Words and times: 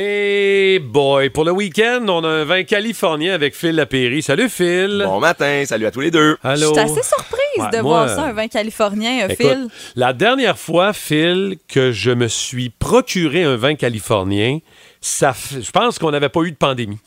Et 0.00 0.78
boy, 0.78 1.28
pour 1.30 1.44
le 1.44 1.50
week-end, 1.50 2.06
on 2.06 2.22
a 2.22 2.28
un 2.28 2.44
vin 2.44 2.62
californien 2.62 3.34
avec 3.34 3.56
Phil 3.56 3.72
Lapéry. 3.74 4.22
Salut 4.22 4.48
Phil. 4.48 5.02
Bon 5.04 5.18
matin, 5.18 5.64
salut 5.66 5.86
à 5.86 5.90
tous 5.90 5.98
les 5.98 6.12
deux. 6.12 6.36
Allô? 6.44 6.68
Je 6.68 6.72
suis 6.72 6.78
assez 6.78 7.02
surprise 7.02 7.38
Ouais, 7.56 7.76
de 7.76 7.82
moi, 7.82 8.04
voir 8.04 8.08
ça, 8.08 8.24
un 8.26 8.32
vin 8.32 8.46
californien, 8.46 9.22
euh, 9.22 9.28
Écoute, 9.28 9.44
Phil. 9.44 9.66
La 9.96 10.12
dernière 10.12 10.56
fois, 10.56 10.92
Phil, 10.92 11.56
que 11.66 11.90
je 11.90 12.12
me 12.12 12.28
suis 12.28 12.70
procuré 12.70 13.42
un 13.42 13.56
vin 13.56 13.74
californien, 13.74 14.60
ça 15.00 15.30
f- 15.30 15.62
je 15.64 15.70
pense 15.70 15.98
qu'on 15.98 16.10
n'avait 16.10 16.28
pas 16.28 16.40
eu 16.42 16.50
de 16.50 16.56
pandémie. 16.56 16.98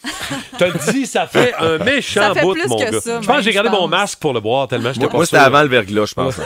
T'as 0.57 0.69
dit, 0.91 1.05
ça 1.05 1.27
fait 1.27 1.53
un 1.59 1.77
méchant 1.79 2.33
bout, 2.41 2.55
mon 2.67 2.77
que 2.77 2.91
gars. 2.91 3.01
ça, 3.01 3.19
je 3.21 3.27
pense 3.27 3.37
que 3.37 3.41
j'ai 3.43 3.51
gardé 3.53 3.69
mon 3.69 3.87
masque 3.87 4.19
pour 4.19 4.33
le 4.33 4.39
boire 4.39 4.67
tellement 4.67 4.93
j'étais 4.93 5.07
pas 5.07 5.17
moi, 5.17 5.25
c'était 5.25 5.37
avant 5.37 5.61
le 5.61 5.67
verglas, 5.67 6.05
je 6.05 6.13
pense. 6.13 6.35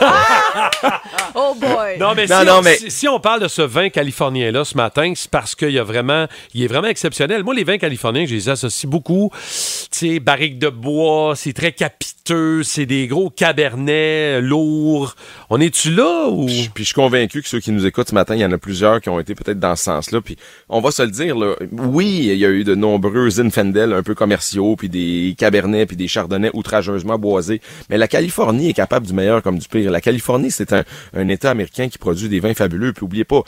Oh 1.38 1.54
boy! 1.60 1.98
Non, 1.98 2.14
mais, 2.14 2.26
Non, 2.26 2.40
si, 2.40 2.46
non, 2.46 2.52
on, 2.58 2.62
mais- 2.62 2.76
si- 2.76 2.90
si 2.90 3.08
on 3.08 3.20
parle 3.20 3.42
de 3.42 3.48
ce 3.48 3.60
vin 3.60 3.90
californien-là 3.90 4.64
ce 4.64 4.74
matin, 4.76 5.12
c'est 5.14 5.30
parce 5.30 5.54
qu'il 5.54 5.70
y 5.70 5.78
a 5.78 5.84
vraiment, 5.84 6.26
il 6.54 6.62
est 6.62 6.66
vraiment 6.66 6.88
exceptionnel. 6.88 7.44
Moi, 7.44 7.54
les 7.54 7.64
vins 7.64 7.76
californiens, 7.76 8.24
je 8.26 8.34
les 8.34 8.48
associe 8.48 8.88
beaucoup. 8.90 9.30
Tu 9.34 9.44
sais, 9.90 10.18
barrique 10.18 10.58
de 10.58 10.68
bois, 10.70 11.34
c'est 11.36 11.52
très 11.52 11.72
capiteux, 11.72 12.62
c'est 12.62 12.86
des 12.86 13.06
gros 13.06 13.28
cabernets 13.28 14.40
lourds. 14.40 15.14
On 15.50 15.60
est-tu 15.60 15.90
là 15.90 16.26
ou? 16.28 16.46
Puis, 16.46 16.70
puis 16.72 16.84
je 16.84 16.88
suis 16.88 16.94
convaincu 16.94 17.42
que 17.42 17.48
ceux 17.48 17.60
qui 17.60 17.70
nous 17.70 17.84
écoutent 17.84 18.08
ce 18.08 18.14
matin, 18.14 18.34
il 18.34 18.40
y 18.40 18.44
en 18.44 18.52
a 18.52 18.58
plusieurs 18.58 19.00
qui 19.02 19.10
ont 19.10 19.20
été 19.20 19.34
peut-être 19.34 19.60
dans 19.60 19.76
ce 19.76 19.84
sens-là. 19.84 20.20
Puis 20.22 20.36
on 20.70 20.80
va 20.80 20.90
se 20.90 21.02
le 21.02 21.10
dire, 21.10 21.35
là, 21.36 21.54
oui, 21.72 22.28
il 22.32 22.38
y 22.38 22.44
a 22.44 22.50
eu 22.50 22.64
de 22.64 22.74
nombreux 22.74 23.30
Zinfandel 23.30 23.92
un 23.92 24.02
peu 24.02 24.14
commerciaux, 24.14 24.76
puis 24.76 24.88
des 24.88 25.34
Cabernets, 25.38 25.86
puis 25.86 25.96
des 25.96 26.08
Chardonnays 26.08 26.50
outrageusement 26.54 27.18
boisés. 27.18 27.60
Mais 27.90 27.98
la 27.98 28.08
Californie 28.08 28.70
est 28.70 28.74
capable 28.74 29.06
du 29.06 29.12
meilleur 29.12 29.42
comme 29.42 29.58
du 29.58 29.68
pire. 29.68 29.90
La 29.90 30.00
Californie, 30.00 30.50
c'est 30.50 30.72
un, 30.72 30.84
un 31.14 31.28
État 31.28 31.50
américain 31.50 31.88
qui 31.88 31.98
produit 31.98 32.28
des 32.28 32.40
vins 32.40 32.54
fabuleux. 32.54 32.92
Puis 32.92 33.04
oubliez 33.04 33.24
pas, 33.24 33.42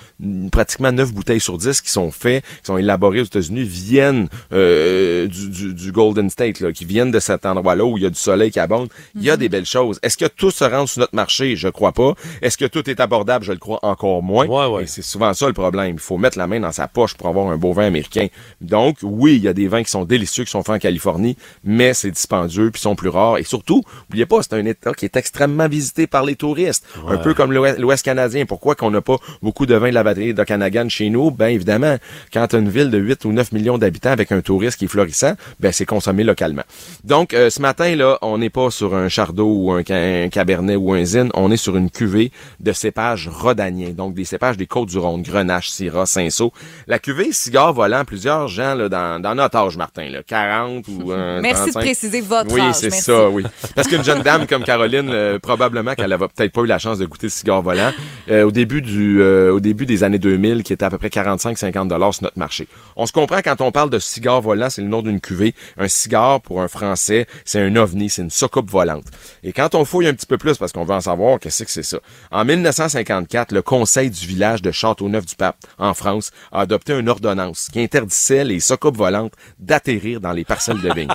pratiquement 0.52 0.92
9 0.92 1.12
bouteilles 1.12 1.40
sur 1.40 1.58
10 1.58 1.80
qui 1.80 1.90
sont 1.90 2.10
faits, 2.10 2.42
qui 2.44 2.64
sont 2.66 2.76
élaborées 2.78 3.20
aux 3.20 3.24
États-Unis, 3.24 3.64
viennent 3.64 4.28
euh, 4.52 5.26
du, 5.26 5.48
du- 5.50 5.74
du 5.74 5.92
Golden 5.92 6.30
State, 6.30 6.60
là, 6.60 6.72
qui 6.72 6.84
viennent 6.84 7.10
de 7.10 7.20
cet 7.20 7.46
endroit-là 7.46 7.84
où 7.84 7.96
il 7.96 8.02
y 8.04 8.06
a 8.06 8.10
du 8.10 8.18
soleil 8.18 8.50
qui 8.50 8.60
abonde. 8.60 8.88
Il 9.14 9.22
y 9.22 9.30
a 9.30 9.36
des 9.36 9.48
belles 9.48 9.66
choses. 9.66 9.98
Est-ce 10.02 10.16
que 10.16 10.26
tout 10.26 10.50
se 10.50 10.64
rend 10.64 10.86
sur 10.86 11.00
notre 11.00 11.14
marché? 11.14 11.56
Je 11.56 11.68
crois 11.68 11.92
pas. 11.92 12.14
Est-ce 12.42 12.56
que 12.58 12.64
tout 12.64 12.88
est 12.90 13.00
abordable? 13.00 13.44
Je 13.44 13.52
le 13.52 13.58
crois 13.58 13.78
encore 13.82 14.22
moins. 14.22 14.46
Ouais, 14.46 14.66
ouais. 14.76 14.84
Et 14.84 14.86
c'est 14.86 15.02
souvent 15.02 15.32
ça 15.34 15.46
le 15.46 15.52
problème. 15.52 15.94
Il 15.94 16.00
faut 16.00 16.18
mettre 16.18 16.38
la 16.38 16.46
main 16.46 16.60
dans 16.60 16.72
sa 16.72 16.88
poche 16.88 17.14
pour 17.14 17.28
avoir 17.28 17.48
un 17.48 17.56
beau 17.56 17.72
vin 17.78 17.86
américain. 17.86 18.26
Donc, 18.60 18.98
oui, 19.02 19.36
il 19.36 19.42
y 19.42 19.48
a 19.48 19.52
des 19.52 19.68
vins 19.68 19.82
qui 19.82 19.90
sont 19.90 20.04
délicieux, 20.04 20.44
qui 20.44 20.50
sont 20.50 20.62
faits 20.62 20.76
en 20.76 20.78
Californie, 20.78 21.36
mais 21.64 21.94
c'est 21.94 22.10
dispendieux, 22.10 22.70
puis 22.70 22.80
sont 22.80 22.96
plus 22.96 23.08
rares. 23.08 23.38
Et 23.38 23.44
surtout, 23.44 23.82
n'oubliez 24.08 24.26
pas, 24.26 24.42
c'est 24.42 24.54
un 24.54 24.64
État 24.64 24.92
qui 24.92 25.04
est 25.04 25.16
extrêmement 25.16 25.68
visité 25.68 26.06
par 26.06 26.24
les 26.24 26.36
touristes. 26.36 26.84
Un 27.06 27.18
peu 27.18 27.34
comme 27.34 27.52
l'Ouest 27.52 28.04
canadien. 28.04 28.46
Pourquoi 28.46 28.74
qu'on 28.74 28.90
n'a 28.90 29.00
pas 29.00 29.16
beaucoup 29.42 29.66
de 29.66 29.74
vins 29.74 29.90
de 29.90 29.94
la 29.94 30.02
batterie 30.02 30.34
d'Okanagan 30.34 30.88
chez 30.88 31.10
nous? 31.10 31.30
Ben, 31.30 31.48
évidemment, 31.48 31.96
quand 32.32 32.54
une 32.54 32.68
ville 32.68 32.90
de 32.90 32.98
8 32.98 33.24
ou 33.24 33.32
9 33.32 33.52
millions 33.52 33.78
d'habitants 33.78 34.10
avec 34.10 34.32
un 34.32 34.40
touriste 34.40 34.78
qui 34.78 34.86
est 34.86 34.88
florissant, 34.88 35.34
ben, 35.60 35.72
c'est 35.72 35.86
consommé 35.86 36.24
localement. 36.24 36.64
Donc, 37.04 37.34
euh, 37.34 37.50
ce 37.50 37.60
matin, 37.60 37.94
là, 37.96 38.18
on 38.22 38.38
n'est 38.38 38.50
pas 38.50 38.70
sur 38.70 38.94
un 38.94 39.08
chardot 39.08 39.52
ou 39.52 39.72
un, 39.72 39.82
un 39.88 40.28
cabernet 40.28 40.76
ou 40.76 40.92
un 40.92 41.04
zine. 41.04 41.30
On 41.34 41.50
est 41.50 41.56
sur 41.56 41.76
une 41.76 41.90
cuvée 41.90 42.32
de 42.60 42.72
cépages 42.72 43.28
rhodaniens. 43.28 43.90
Donc, 43.90 44.14
des 44.14 44.24
cépages 44.24 44.56
des 44.56 44.66
Côtes-du-Rhône, 44.66 45.22
Grenache, 45.22 45.70
Syrah, 45.70 46.06
Cinsault. 46.06 46.52
La 46.86 46.98
cuvée 46.98 47.32
cigare 47.32 47.67
volant, 47.72 48.04
plusieurs 48.04 48.48
gens, 48.48 48.74
là, 48.74 48.88
dans, 48.88 49.20
dans 49.20 49.34
notre 49.34 49.56
âge, 49.56 49.76
Martin, 49.76 50.08
là, 50.10 50.22
40 50.22 50.86
ou 50.88 51.12
euh, 51.12 51.40
Merci 51.42 51.66
de 51.66 51.70
35. 51.72 51.80
préciser 51.80 52.20
votre 52.20 52.52
Oui, 52.52 52.60
âge. 52.60 52.74
c'est 52.74 52.90
ça, 52.90 53.28
oui. 53.28 53.44
Parce 53.74 53.88
qu'une 53.88 54.04
jeune 54.04 54.22
dame 54.22 54.46
comme 54.46 54.64
Caroline, 54.64 55.10
euh, 55.10 55.38
probablement 55.38 55.94
qu'elle 55.94 56.12
avait 56.12 56.28
peut-être 56.28 56.52
pas 56.52 56.62
eu 56.62 56.66
la 56.66 56.78
chance 56.78 56.98
de 56.98 57.06
goûter 57.06 57.26
le 57.26 57.30
cigare 57.30 57.62
volant 57.62 57.92
euh, 58.30 58.44
au 58.44 58.50
début 58.50 58.82
du, 58.82 59.20
euh, 59.20 59.52
au 59.52 59.60
début 59.60 59.86
des 59.86 60.04
années 60.04 60.18
2000, 60.18 60.62
qui 60.62 60.72
était 60.72 60.84
à 60.84 60.90
peu 60.90 60.98
près 60.98 61.08
45-50 61.08 61.88
dollars 61.88 62.14
sur 62.14 62.24
notre 62.24 62.38
marché. 62.38 62.68
On 62.96 63.06
se 63.06 63.12
comprend 63.12 63.38
quand 63.42 63.60
on 63.60 63.72
parle 63.72 63.90
de 63.90 63.98
cigare 63.98 64.40
volant, 64.40 64.70
c'est 64.70 64.82
le 64.82 64.88
nom 64.88 65.02
d'une 65.02 65.20
cuvée. 65.20 65.54
Un 65.78 65.88
cigare 65.88 66.40
pour 66.40 66.60
un 66.62 66.68
Français, 66.68 67.26
c'est 67.44 67.60
un 67.60 67.74
ovni, 67.76 68.10
c'est 68.10 68.22
une 68.22 68.30
soucoupe 68.30 68.70
volante. 68.70 69.04
Et 69.42 69.52
quand 69.52 69.74
on 69.74 69.84
fouille 69.84 70.06
un 70.06 70.14
petit 70.14 70.26
peu 70.26 70.38
plus, 70.38 70.58
parce 70.58 70.72
qu'on 70.72 70.84
veut 70.84 70.94
en 70.94 71.00
savoir, 71.00 71.38
qu'est-ce 71.40 71.64
que 71.64 71.70
c'est 71.70 71.82
ça? 71.82 71.98
En 72.30 72.44
1954, 72.44 73.52
le 73.52 73.62
Conseil 73.62 74.10
du 74.10 74.26
village 74.26 74.62
de 74.62 74.70
Châteauneuf-du-Pape, 74.70 75.56
en 75.78 75.94
France, 75.94 76.30
a 76.52 76.60
adopté 76.60 76.92
une 76.92 77.08
ordonnance 77.08 77.57
qui 77.70 77.80
interdisait 77.80 78.44
les 78.44 78.60
soucoupes 78.60 78.96
volantes 78.96 79.32
d'atterrir 79.58 80.20
dans 80.20 80.32
les 80.32 80.44
parcelles 80.44 80.80
de 80.80 80.92
vignes. 80.94 81.08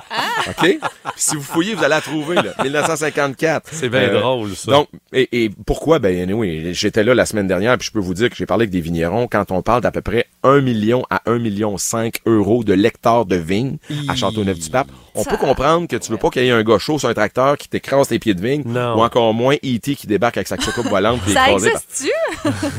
OK? 0.48 0.54
Puis 0.60 0.78
si 1.16 1.36
vous 1.36 1.42
fouillez, 1.42 1.74
vous 1.74 1.80
allez 1.84 1.90
la 1.94 2.00
trouver, 2.00 2.36
là. 2.36 2.52
1954. 2.62 3.68
C'est 3.72 3.88
bien 3.88 4.00
Euh, 4.02 4.20
drôle, 4.20 4.54
ça. 4.54 4.70
Donc, 4.70 4.88
et, 5.12 5.44
et 5.44 5.50
pourquoi? 5.66 5.98
Ben, 5.98 6.32
oui, 6.32 6.74
j'étais 6.74 7.02
là 7.04 7.14
la 7.14 7.26
semaine 7.26 7.46
dernière, 7.46 7.76
puis 7.78 7.86
je 7.86 7.92
peux 7.92 8.00
vous 8.00 8.14
dire 8.14 8.28
que 8.30 8.36
j'ai 8.36 8.46
parlé 8.46 8.62
avec 8.62 8.70
des 8.70 8.80
vignerons. 8.80 9.26
Quand 9.28 9.50
on 9.50 9.62
parle 9.62 9.80
d'à 9.82 9.90
peu 9.90 10.00
près 10.02 10.26
1 10.42 10.60
million 10.60 11.04
à 11.10 11.22
1 11.26 11.38
million 11.38 11.78
5 11.78 12.16
euros 12.26 12.64
de 12.64 12.72
l'hectare 12.74 13.24
de 13.26 13.36
vigne 13.36 13.76
à 14.08 14.14
Châteauneuf-du-Pape, 14.14 14.88
on 15.14 15.24
peut 15.24 15.36
comprendre 15.36 15.86
que 15.88 15.96
tu 15.96 16.10
veux 16.10 16.18
pas 16.18 16.28
qu'il 16.30 16.42
y 16.44 16.48
ait 16.48 16.50
un 16.50 16.62
gars 16.64 16.78
chaud 16.78 16.98
sur 16.98 17.08
un 17.08 17.14
tracteur 17.14 17.56
qui 17.56 17.68
t'écrase 17.68 18.08
tes 18.08 18.18
pieds 18.18 18.34
de 18.34 18.42
vigne, 18.46 18.62
Non. 18.66 18.96
ou 18.98 19.02
encore 19.02 19.32
moins 19.32 19.54
E.T. 19.56 19.94
qui 19.94 20.06
débarque 20.06 20.36
avec 20.36 20.48
sa 20.48 20.56
coupe 20.56 20.86
volante 20.88 21.20
Ça 21.28 21.34
par- 21.34 21.48
existe-tu? 21.50 22.10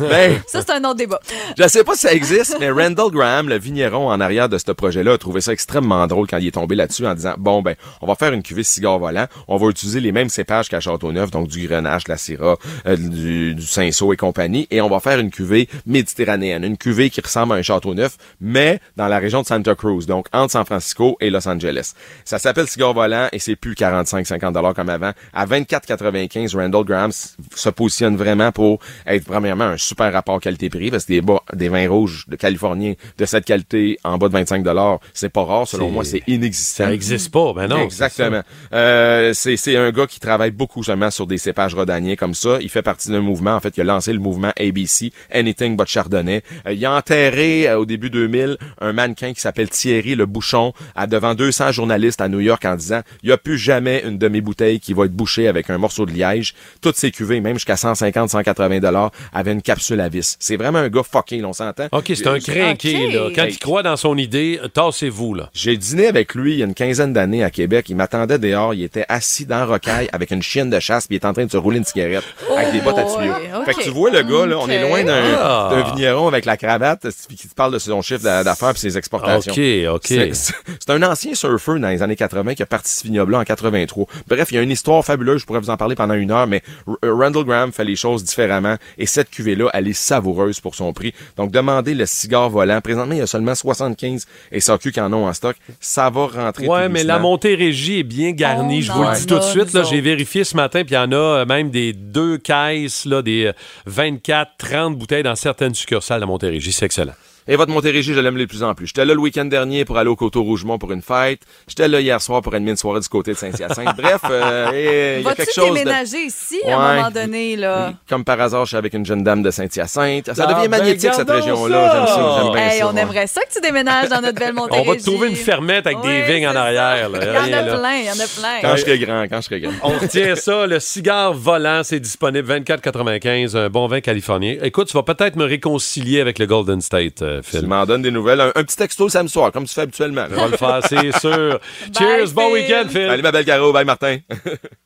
Ben, 0.01 0.41
Ça, 0.47 0.61
c'est 0.61 0.71
un 0.73 0.83
autre 0.83 0.95
débat. 0.97 1.19
je 1.57 1.67
sais 1.67 1.83
pas 1.83 1.93
si 1.95 2.01
ça 2.01 2.13
existe, 2.13 2.57
mais 2.59 2.69
Randall 2.69 3.09
Graham, 3.11 3.49
le 3.49 3.54
vigneron 3.57 4.09
en 4.09 4.19
arrière 4.19 4.49
de 4.49 4.57
ce 4.57 4.71
projet-là, 4.71 5.13
a 5.13 5.17
trouvé 5.17 5.41
ça 5.41 5.53
extrêmement 5.53 6.05
drôle 6.07 6.27
quand 6.27 6.37
il 6.37 6.47
est 6.47 6.51
tombé 6.51 6.75
là-dessus 6.75 7.05
en 7.05 7.13
disant, 7.13 7.35
bon, 7.37 7.61
ben, 7.61 7.75
on 8.01 8.07
va 8.07 8.15
faire 8.15 8.33
une 8.33 8.43
cuvée 8.43 8.63
cigare 8.63 8.99
volant, 8.99 9.27
on 9.47 9.57
va 9.57 9.67
utiliser 9.67 9.99
les 9.99 10.11
mêmes 10.11 10.29
cépages 10.29 10.69
qu'à 10.69 10.79
Châteauneuf, 10.79 11.31
donc 11.31 11.47
du 11.47 11.67
Grenache, 11.67 12.05
de 12.05 12.11
la 12.11 12.17
Syrah, 12.17 12.57
euh, 12.87 12.97
du, 12.97 13.55
du 13.55 13.65
et 13.75 14.17
compagnie, 14.17 14.67
et 14.71 14.81
on 14.81 14.89
va 14.89 14.99
faire 14.99 15.19
une 15.19 15.31
cuvée 15.31 15.67
méditerranéenne, 15.85 16.63
une 16.63 16.77
cuvée 16.77 17.09
qui 17.09 17.21
ressemble 17.21 17.53
à 17.53 17.55
un 17.57 17.61
Châteauneuf, 17.61 18.17
mais 18.41 18.79
dans 18.97 19.07
la 19.07 19.19
région 19.19 19.41
de 19.41 19.47
Santa 19.47 19.75
Cruz, 19.75 20.05
donc 20.05 20.27
entre 20.33 20.51
San 20.51 20.65
Francisco 20.65 21.17
et 21.19 21.29
Los 21.29 21.47
Angeles. 21.47 21.93
Ça 22.23 22.39
s'appelle 22.39 22.67
cigare 22.67 22.93
volant 22.93 23.27
et 23.31 23.39
c'est 23.39 23.55
plus 23.55 23.73
45-50 23.73 24.53
dollars 24.53 24.73
comme 24.73 24.89
avant. 24.89 25.11
À 25.33 25.45
24,95, 25.45 26.55
Randall 26.55 26.83
Graham 26.83 27.11
se 27.11 27.69
positionne 27.69 28.15
vraiment 28.15 28.51
pour 28.51 28.79
être 29.05 29.25
premièrement 29.25 29.65
un 29.65 29.77
super 29.77 30.11
rapport 30.11 30.39
qualité-prix 30.39 30.91
parce 30.91 31.05
que 31.05 31.19
des, 31.19 31.21
des 31.53 31.69
vins 31.69 31.89
rouges 31.89 32.25
de 32.27 32.35
Californien 32.35 32.93
de 33.17 33.25
cette 33.25 33.44
qualité 33.45 33.97
en 34.03 34.17
bas 34.17 34.27
de 34.27 34.33
25 34.33 34.63
dollars, 34.63 34.99
c'est 35.13 35.29
pas 35.29 35.43
rare. 35.43 35.67
Selon 35.67 35.89
moi, 35.89 36.03
c'est 36.03 36.21
inexistant. 36.27 36.85
Ça 36.85 36.89
n'existe 36.89 37.31
pas, 37.31 37.53
ben 37.53 37.67
non. 37.67 37.83
Exactement. 37.83 38.41
Euh, 38.73 39.33
c'est 39.33 39.57
c'est 39.57 39.77
un 39.77 39.91
gars 39.91 40.07
qui 40.07 40.19
travaille 40.19 40.51
beaucoup 40.51 40.83
seulement 40.83 41.11
sur 41.11 41.27
des 41.27 41.37
cépages 41.37 41.73
rhodaniens 41.73 42.15
comme 42.15 42.33
ça. 42.33 42.57
Il 42.61 42.69
fait 42.69 42.81
partie 42.81 43.09
d'un 43.09 43.21
mouvement. 43.21 43.55
En 43.55 43.59
fait, 43.59 43.77
il 43.77 43.81
a 43.81 43.83
lancé 43.83 44.13
le 44.13 44.19
mouvement 44.19 44.51
ABC, 44.59 45.11
Anything 45.31 45.77
But 45.77 45.87
Chardonnay. 45.87 46.43
Euh, 46.67 46.73
il 46.73 46.85
a 46.85 46.93
enterré 46.93 47.67
euh, 47.67 47.79
au 47.79 47.85
début 47.85 48.09
2000 48.09 48.57
un 48.81 48.93
mannequin 48.93 49.33
qui 49.33 49.41
s'appelle 49.41 49.69
Thierry 49.69 50.15
Le 50.15 50.25
Bouchon 50.25 50.73
à 50.95 51.07
devant 51.07 51.35
200 51.35 51.71
journalistes 51.71 52.21
à 52.21 52.29
New 52.29 52.39
York 52.39 52.63
en 52.65 52.75
disant 52.75 53.01
il 53.23 53.29
y 53.29 53.31
a 53.31 53.37
plus 53.37 53.57
jamais 53.57 54.03
une 54.05 54.17
demi-bouteille 54.17 54.79
qui 54.79 54.93
va 54.93 55.05
être 55.05 55.13
bouchée 55.13 55.47
avec 55.47 55.69
un 55.69 55.77
morceau 55.77 56.05
de 56.05 56.11
liège. 56.11 56.53
Toutes 56.81 56.95
ces 56.95 57.11
cuvées, 57.11 57.41
même 57.41 57.55
jusqu'à 57.55 57.77
150, 57.77 58.29
180 58.29 58.79
dollars, 58.79 59.11
avaient 59.33 59.53
une 59.53 59.61
capsule 59.61 59.99
à 60.01 60.09
vis. 60.09 60.37
C'est 60.39 60.57
vraiment 60.57 60.79
un 60.79 60.89
gars 60.89 61.03
fucking, 61.03 61.43
on 61.43 61.53
s'entend. 61.53 61.87
OK, 61.91 62.05
c'est 62.07 62.27
un 62.27 62.39
crinqué, 62.39 63.11
là. 63.11 63.29
Quand 63.35 63.45
il 63.45 63.59
croit 63.59 63.83
dans 63.83 63.97
son 63.97 64.17
idée, 64.17 64.59
tassez-vous, 64.73 65.33
là. 65.33 65.49
J'ai 65.53 65.77
dîné 65.77 66.07
avec 66.07 66.35
lui 66.35 66.53
il 66.53 66.59
y 66.59 66.61
a 66.63 66.65
une 66.65 66.73
quinzaine 66.73 67.13
d'années 67.13 67.43
à 67.43 67.49
Québec. 67.49 67.87
Il 67.89 67.95
m'attendait 67.95 68.39
dehors. 68.39 68.73
Il 68.73 68.83
était 68.83 69.05
assis 69.09 69.45
dans 69.45 69.57
la 69.59 69.65
rocaille 69.65 70.09
avec 70.13 70.31
une 70.31 70.41
chienne 70.41 70.69
de 70.69 70.79
chasse 70.79 71.07
puis 71.07 71.17
il 71.17 71.19
est 71.19 71.25
en 71.25 71.33
train 71.33 71.45
de 71.45 71.51
se 71.51 71.57
rouler 71.57 71.77
une 71.77 71.83
cigarette 71.85 72.23
avec 72.55 72.71
des 72.71 72.81
bottes 72.81 72.97
à 72.97 73.03
tuyaux. 73.03 73.33
ok. 73.59 73.65
Fait 73.65 73.73
que 73.73 73.83
tu 73.83 73.89
vois 73.89 74.09
le 74.11 74.21
gars, 74.23 74.45
là, 74.45 74.57
on 74.59 74.69
est 74.69 74.81
loin 74.87 75.03
d'un 75.03 75.21
Ah. 75.37 75.69
d'un 75.71 75.83
vigneron 75.93 76.27
avec 76.27 76.45
la 76.45 76.57
cravate 76.57 77.07
qui 77.29 77.47
te 77.47 77.53
parle 77.55 77.73
de 77.73 77.79
son 77.79 78.01
chiffre 78.01 78.23
d'a- 78.23 78.43
d'affaires 78.43 78.71
puis 78.71 78.79
ses 78.81 78.97
exportations. 78.97 79.51
OK, 79.53 79.95
OK. 79.95 80.07
C'est- 80.33 80.53
un 80.89 81.01
ancien 81.03 81.33
surfeur 81.35 81.79
dans 81.79 81.89
les 81.89 82.01
années 82.01 82.15
80 82.15 82.55
qui 82.55 82.63
a 82.63 82.65
parti 82.65 82.91
ce 82.91 83.03
vignoble-là 83.03 83.39
en 83.39 83.43
83. 83.43 84.05
Bref, 84.27 84.47
il 84.51 84.55
y 84.55 84.57
a 84.57 84.61
une 84.61 84.71
histoire 84.71 85.03
fabuleuse, 85.03 85.41
je 85.41 85.45
pourrais 85.45 85.59
vous 85.59 85.69
en 85.69 85.77
parler 85.77 85.95
pendant 85.95 86.13
une 86.13 86.31
heure, 86.31 86.47
mais 86.47 86.61
R- 86.87 86.95
euh, 87.03 87.13
Randall 87.13 87.43
Graham 87.43 87.71
fait 87.73 87.83
les 87.83 87.95
choses 87.95 88.23
différemment 88.23 88.75
et 88.97 89.05
cette 89.05 89.29
cuvée-là, 89.29 89.69
elle 89.73 89.87
est 89.87 89.93
savoureuse 89.93 90.59
pour 90.59 90.75
son 90.75 90.93
prix. 90.93 91.13
Donc, 91.37 91.51
demandez 91.51 91.93
le 91.95 92.05
cigare 92.05 92.49
volant. 92.49 92.79
Présentement, 92.81 93.13
il 93.13 93.19
y 93.19 93.21
a 93.21 93.24
seulement 93.25 93.55
75 93.55 94.25
SAQ 94.57 94.91
qui 94.91 95.01
en 95.01 95.11
ont 95.13 95.27
en 95.27 95.33
stock. 95.33 95.55
Ça 95.79 96.09
va 96.09 96.27
rentrer 96.27 96.65
tout 96.65 96.73
mais 96.89 97.03
la 97.03 97.19
Montérégie 97.19 97.99
est 97.99 98.03
bien 98.03 98.31
garnie, 98.31 98.81
je 98.81 98.91
vous 98.91 99.03
le 99.03 99.15
dis 99.15 99.25
tout 99.25 99.37
de 99.37 99.43
suite. 99.43 99.73
Là, 99.73 99.83
j'ai 99.83 100.01
vérifié 100.01 100.43
ce 100.43 100.55
matin, 100.55 100.83
puis 100.83 100.95
il 100.95 100.97
y 100.97 101.01
en 101.01 101.11
a 101.11 101.15
euh, 101.15 101.45
même 101.45 101.69
des 101.69 101.93
deux 101.93 102.37
caisses, 102.37 103.05
là, 103.05 103.21
des 103.21 103.45
euh, 103.45 103.53
24, 103.85 104.51
30 104.57 104.97
bouteilles 104.97 105.23
dans 105.23 105.35
certaines 105.35 105.73
succursales 105.73 106.21
de 106.21 106.25
Montérégie. 106.25 106.71
C'est 106.71 106.85
excellent. 106.85 107.13
Et 107.47 107.55
votre 107.55 107.71
Montérégie, 107.71 108.13
je 108.13 108.19
l'aime 108.19 108.37
de 108.37 108.45
plus 108.45 108.63
en 108.63 108.73
plus. 108.73 108.87
J'étais 108.87 109.05
là 109.05 109.13
le 109.13 109.19
week-end 109.19 109.45
dernier 109.45 109.85
pour 109.85 109.97
aller 109.97 110.09
au 110.09 110.15
Coteau-Rougemont 110.15 110.77
pour 110.79 110.91
une 110.91 111.01
fête. 111.01 111.41
J'étais 111.67 111.87
là 111.87 111.99
hier 112.01 112.19
soir 112.21 112.41
pour 112.41 112.53
animer 112.55 112.71
une 112.71 112.77
soirée 112.77 112.99
du 112.99 113.07
côté 113.07 113.33
de 113.33 113.37
Saint-Hyacinthe. 113.37 113.95
Bref, 113.97 114.21
euh, 114.29 114.71
et 114.73 115.19
il 115.19 115.23
y 115.23 115.25
a 115.25 115.29
Vas-tu 115.29 115.37
quelque 115.37 115.53
chose 115.53 115.69
de... 115.69 115.75
déménager 115.75 116.17
ici 116.25 116.59
à 116.65 116.67
Ouais. 116.67 116.73
un 116.73 116.95
moment 116.95 117.11
donné, 117.11 117.55
là? 117.55 117.93
Comme 118.09 118.23
par 118.23 118.41
hasard, 118.41 118.65
je 118.65 118.69
suis 118.69 118.77
avec 118.77 118.93
une 118.93 119.05
jeune 119.05 119.23
dame 119.23 119.43
de 119.43 119.51
Saint-Hyacinthe. 119.51 120.33
Ça 120.33 120.45
Ah, 120.47 120.53
devient 120.55 120.67
ben, 120.67 120.79
magnétique, 120.79 121.13
cette 121.13 121.29
région-là. 121.29 121.91
J'aime 121.93 122.07
ça, 122.07 122.41
j'aime 122.43 122.53
bien 122.53 122.67
Hey, 122.69 122.79
ça. 122.79 122.87
on 122.89 122.93
ouais. 122.95 123.01
aimerait 123.01 123.27
ça 123.27 123.41
que 123.41 123.53
tu 123.53 123.61
déménages 123.61 124.09
dans 124.09 124.21
notre 124.21 124.39
belle 124.39 124.53
Montérégie. 124.53 124.85
On 124.89 124.91
va 124.93 124.97
te 124.97 125.03
trouver 125.03 125.29
une 125.29 125.35
fermette 125.35 125.85
avec 125.85 126.01
des 126.01 126.21
vignes 126.23 126.47
en 126.47 126.55
arrière. 126.55 127.09
là. 127.09 127.19
Il 127.21 127.51
y 127.51 127.55
en 127.55 127.57
a 127.57 127.61
là. 127.61 127.77
plein, 127.77 127.95
il 127.97 128.05
y 128.05 128.09
en 128.09 128.13
a 128.13 128.27
plein. 128.39 128.61
Quand 128.69 128.75
je 128.75 128.81
serai 128.81 128.97
grand, 128.99 129.23
quand 129.29 129.37
je 129.37 129.45
serai 129.45 129.59
grand. 129.61 129.71
On 129.83 129.89
retient 129.99 130.35
ça, 130.35 130.65
le 130.67 130.79
cigare 130.79 131.33
volant, 131.33 131.81
c'est 131.83 131.99
disponible 131.99 132.51
24,95, 132.51 133.55
un 133.55 133.69
bon 133.69 133.87
vin 133.87 134.01
californien. 134.01 134.55
Écoute, 134.63 134.87
tu 134.87 134.93
vas 134.93 135.03
peut-être 135.03 135.35
me 135.35 135.45
réconcilier 135.45 136.21
avec 136.21 136.39
le 136.39 136.45
Golden 136.47 136.81
State, 136.81 137.21
euh, 137.35 137.39
euh, 137.39 137.41
Tu 137.43 137.57
Phil. 137.57 137.67
m'en 137.67 137.85
donnes 137.85 138.01
des 138.01 138.11
nouvelles. 138.11 138.41
Un, 138.41 138.47
un 138.55 138.63
petit 138.63 138.75
texto 138.77 139.09
samedi 139.09 139.31
soir, 139.31 139.51
comme 139.51 139.65
tu 139.65 139.73
fais 139.73 139.81
habituellement. 139.81 140.25
On 140.31 140.35
va 140.35 140.47
le 140.47 140.57
faire, 140.57 140.79
c'est 140.87 141.19
sûr. 141.19 141.59
Cheers, 141.97 142.31
bon 142.33 142.43
Phil. 142.47 142.53
week-end, 142.53 142.89
Phil. 142.89 143.01
Allez, 143.09 143.21
ma 143.21 143.31
belle 143.31 143.45
Caro. 143.45 143.71
Bye, 143.73 143.85
Martin. 143.85 144.17